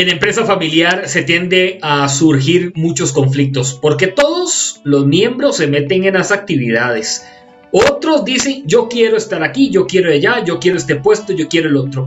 En 0.00 0.08
empresa 0.08 0.46
familiar 0.46 1.06
se 1.08 1.24
tiende 1.24 1.78
a 1.82 2.08
surgir 2.08 2.72
muchos 2.74 3.12
conflictos 3.12 3.78
porque 3.82 4.06
todos 4.06 4.80
los 4.82 5.04
miembros 5.04 5.58
se 5.58 5.66
meten 5.66 6.04
en 6.04 6.14
las 6.14 6.32
actividades. 6.32 7.22
Otros 7.70 8.24
dicen, 8.24 8.62
yo 8.64 8.88
quiero 8.88 9.18
estar 9.18 9.42
aquí, 9.42 9.68
yo 9.68 9.86
quiero 9.86 10.10
allá, 10.10 10.42
yo 10.42 10.58
quiero 10.58 10.78
este 10.78 10.96
puesto, 10.96 11.34
yo 11.34 11.48
quiero 11.48 11.68
el 11.68 11.76
otro. 11.76 12.06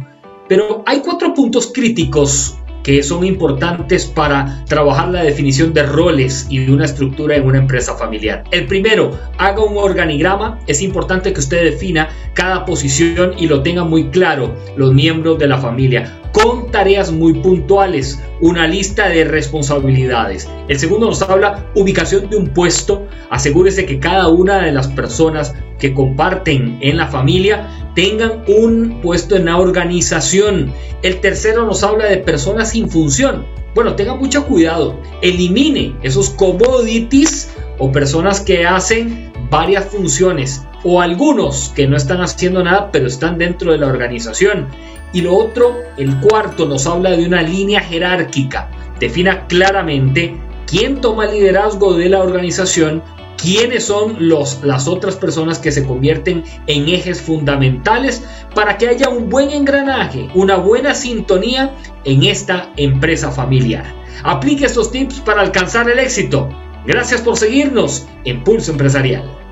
Pero 0.49 0.81
hay 0.87 1.01
cuatro 1.01 1.35
puntos 1.35 1.71
críticos 1.71 2.57
que 2.81 3.03
son 3.03 3.23
importantes 3.23 4.07
para 4.07 4.65
trabajar 4.65 5.09
la 5.09 5.21
definición 5.21 5.71
de 5.71 5.83
roles 5.83 6.47
y 6.49 6.65
de 6.65 6.73
una 6.73 6.85
estructura 6.85 7.35
en 7.35 7.45
una 7.45 7.59
empresa 7.59 7.95
familiar. 7.95 8.43
El 8.49 8.65
primero, 8.65 9.19
haga 9.37 9.63
un 9.63 9.77
organigrama. 9.77 10.59
Es 10.65 10.81
importante 10.81 11.31
que 11.31 11.41
usted 11.41 11.63
defina 11.65 12.09
cada 12.33 12.65
posición 12.65 13.35
y 13.37 13.45
lo 13.45 13.61
tenga 13.61 13.83
muy 13.83 14.09
claro 14.09 14.55
los 14.77 14.91
miembros 14.95 15.37
de 15.37 15.47
la 15.47 15.59
familia 15.59 16.22
con 16.33 16.71
tareas 16.71 17.11
muy 17.11 17.33
puntuales, 17.35 18.21
una 18.41 18.67
lista 18.67 19.07
de 19.07 19.23
responsabilidades. 19.23 20.49
El 20.67 20.79
segundo 20.79 21.05
nos 21.05 21.21
habla 21.21 21.69
ubicación 21.75 22.29
de 22.29 22.37
un 22.37 22.47
puesto. 22.47 23.07
Asegúrese 23.29 23.85
que 23.85 23.99
cada 23.99 24.27
una 24.27 24.61
de 24.61 24.71
las 24.71 24.87
personas 24.87 25.53
que 25.79 25.93
comparten 25.93 26.77
en 26.81 26.97
la 26.97 27.07
familia 27.07 27.69
tengan 27.95 28.43
un 28.47 28.99
puesto 29.01 29.35
en 29.35 29.45
la 29.45 29.57
organización. 29.57 30.73
El 31.03 31.21
tercero 31.21 31.65
nos 31.65 31.83
habla 31.83 32.05
de 32.05 32.17
personas 32.17 32.71
sin 32.71 32.89
función. 32.89 33.45
Bueno, 33.75 33.95
tenga 33.95 34.15
mucho 34.15 34.45
cuidado. 34.45 34.99
Elimine 35.21 35.95
esos 36.01 36.31
commodities 36.31 37.51
o 37.77 37.91
personas 37.91 38.39
que 38.39 38.65
hacen 38.65 39.32
varias 39.49 39.85
funciones 39.85 40.65
o 40.83 41.01
algunos 41.01 41.71
que 41.75 41.87
no 41.87 41.95
están 41.95 42.21
haciendo 42.21 42.63
nada 42.63 42.91
pero 42.91 43.07
están 43.07 43.37
dentro 43.37 43.71
de 43.71 43.77
la 43.77 43.87
organización. 43.87 44.67
Y 45.13 45.21
lo 45.21 45.35
otro, 45.35 45.77
el 45.97 46.19
cuarto, 46.19 46.65
nos 46.65 46.87
habla 46.87 47.11
de 47.11 47.25
una 47.25 47.41
línea 47.41 47.81
jerárquica. 47.81 48.69
Defina 48.99 49.45
claramente 49.47 50.35
quién 50.65 51.01
toma 51.01 51.27
liderazgo 51.27 51.93
de 51.93 52.09
la 52.09 52.19
organización, 52.19 53.03
quiénes 53.37 53.85
son 53.85 54.15
los, 54.19 54.63
las 54.63 54.87
otras 54.87 55.15
personas 55.15 55.59
que 55.59 55.71
se 55.71 55.85
convierten 55.85 56.43
en 56.65 56.89
ejes 56.89 57.21
fundamentales 57.21 58.23
para 58.55 58.77
que 58.77 58.87
haya 58.87 59.09
un 59.09 59.29
buen 59.29 59.51
engranaje, 59.51 60.29
una 60.33 60.55
buena 60.55 60.95
sintonía 60.95 61.71
en 62.05 62.23
esta 62.23 62.71
empresa 62.77 63.31
familiar. 63.31 63.85
Aplique 64.23 64.65
estos 64.65 64.91
tips 64.91 65.19
para 65.19 65.41
alcanzar 65.41 65.89
el 65.89 65.99
éxito. 65.99 66.49
Gracias 66.85 67.21
por 67.21 67.37
seguirnos 67.37 68.07
en 68.25 68.43
Pulso 68.43 68.71
Empresarial. 68.71 69.42